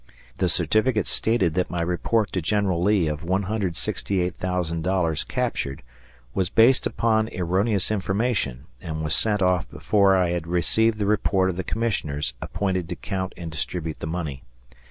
The 0.37 0.49
certificate 0.49 1.05
stated 1.05 1.53
that 1.53 1.69
my 1.69 1.81
report 1.81 2.31
to 2.31 2.41
General 2.41 2.81
Lee 2.81 3.05
of 3.07 3.21
$168,000 3.21 5.27
captured 5.27 5.83
was 6.33 6.49
based 6.49 6.87
upon 6.87 7.29
erroneous 7.31 7.91
information 7.91 8.65
and 8.81 9.03
was 9.03 9.13
sent 9.15 9.43
off 9.43 9.69
before 9.69 10.15
I 10.15 10.29
had 10.31 10.47
received 10.47 10.97
the 10.97 11.05
report 11.05 11.51
of 11.51 11.55
the 11.55 11.63
commissioners 11.63 12.33
appointed 12.41 12.89
to 12.89 12.95
count 12.95 13.33
and 13.37 13.51
distribute 13.51 13.99
the 13.99 14.07
money. 14.07 14.41